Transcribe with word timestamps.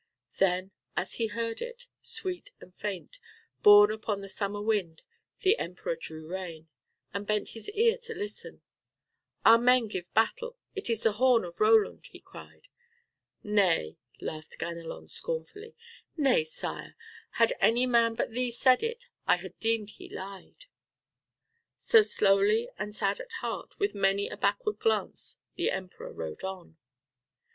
Then 0.39 0.71
as 0.97 1.17
he 1.21 1.27
heard 1.27 1.61
it, 1.61 1.85
sweet 2.01 2.49
and 2.59 2.73
faint, 2.73 3.19
borne 3.61 3.91
upon 3.91 4.21
the 4.21 4.29
summer 4.29 4.59
wind, 4.59 5.03
the 5.41 5.59
Emperor 5.59 5.95
drew 5.95 6.27
rein, 6.27 6.69
and 7.13 7.27
bent 7.27 7.49
his 7.49 7.69
ear 7.69 7.99
to 8.05 8.15
listen. 8.15 8.63
"Our 9.45 9.59
men 9.59 9.87
give 9.87 10.11
battle; 10.15 10.57
it 10.73 10.89
is 10.89 11.03
the 11.03 11.11
horn 11.11 11.43
of 11.45 11.59
Roland," 11.59 12.07
he 12.07 12.19
cried. 12.19 12.67
"Nay," 13.43 13.99
laughed 14.19 14.57
Ganelon 14.57 15.07
scornfully, 15.07 15.75
"nay, 16.17 16.45
Sire, 16.45 16.95
had 17.33 17.53
any 17.59 17.85
man 17.85 18.15
but 18.15 18.31
thee 18.31 18.49
said 18.49 18.81
it 18.81 19.07
I 19.27 19.35
had 19.35 19.55
deemed 19.59 19.91
he 19.91 20.09
lied." 20.09 20.65
So 21.77 22.01
slowly 22.01 22.67
and 22.79 22.95
sad 22.95 23.19
at 23.19 23.31
heart, 23.41 23.77
with 23.77 23.93
many 23.93 24.29
a 24.29 24.35
backward 24.35 24.79
glance, 24.79 25.37
the 25.53 25.69
Emperor 25.69 26.11
rode 26.11 26.43
on. 26.43 26.77